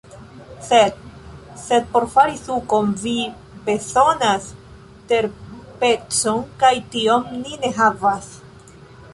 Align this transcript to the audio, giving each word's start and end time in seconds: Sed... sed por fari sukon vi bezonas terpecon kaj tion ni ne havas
Sed... 0.67 0.95
sed 1.63 1.83
por 1.91 2.07
fari 2.13 2.39
sukon 2.45 2.89
vi 3.03 3.13
bezonas 3.67 4.47
terpecon 5.13 6.43
kaj 6.65 6.73
tion 6.97 7.31
ni 7.45 7.61
ne 7.67 7.73
havas 7.83 8.35